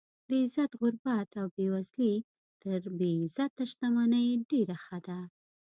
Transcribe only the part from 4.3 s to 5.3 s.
ډېره ښه ده.